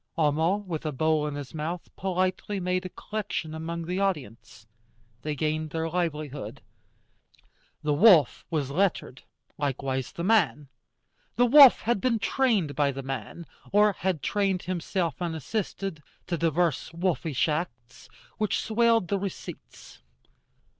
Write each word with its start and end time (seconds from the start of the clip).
Homo, 0.15 0.55
with 0.55 0.83
a 0.83 0.91
bowl 0.91 1.27
in 1.27 1.35
his 1.35 1.53
mouth, 1.53 1.95
politely 1.95 2.59
made 2.59 2.87
a 2.87 2.89
collection 2.89 3.53
among 3.53 3.85
the 3.85 3.99
audience. 3.99 4.65
They 5.21 5.35
gained 5.35 5.69
their 5.69 5.87
livelihood. 5.91 6.63
The 7.83 7.93
wolf 7.93 8.43
was 8.49 8.71
lettered, 8.71 9.21
likewise 9.59 10.11
the 10.11 10.23
man. 10.23 10.69
The 11.35 11.45
wolf 11.45 11.81
had 11.81 12.01
been 12.01 12.17
trained 12.17 12.75
by 12.75 12.91
the 12.91 13.03
man, 13.03 13.45
or 13.71 13.93
had 13.93 14.23
trained 14.23 14.63
himself 14.63 15.21
unassisted, 15.21 16.01
to 16.25 16.35
divers 16.35 16.89
wolfish 16.95 17.47
arts, 17.47 18.09
which 18.39 18.59
swelled 18.59 19.07
the 19.07 19.19
receipts. 19.19 20.01